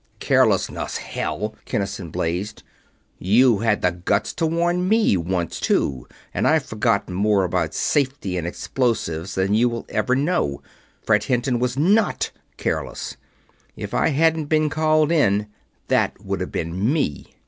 "Carelessness, 0.19 0.97
hell!" 0.97 1.53
Kinnison 1.63 2.09
blazed. 2.09 2.63
"You 3.19 3.59
had 3.59 3.83
the 3.83 3.91
guts 3.91 4.33
to 4.33 4.47
warn 4.47 4.89
me 4.89 5.15
once, 5.15 5.59
too, 5.59 6.07
and 6.33 6.47
I've 6.47 6.65
forgotten 6.65 7.13
more 7.13 7.43
about 7.43 7.75
safety 7.75 8.35
in 8.35 8.47
explosives 8.47 9.35
than 9.35 9.53
you 9.53 9.85
ever 9.89 10.15
will 10.15 10.23
know. 10.23 10.61
Fred 11.03 11.25
Hinton 11.25 11.59
was 11.59 11.77
not 11.77 12.31
careless 12.57 13.15
if 13.75 13.93
I 13.93 14.07
hadn't 14.07 14.45
been 14.45 14.71
called 14.71 15.11
in, 15.11 15.45
that 15.87 16.19
would 16.25 16.41
have 16.41 16.51
been 16.51 16.91
me." 16.91 17.35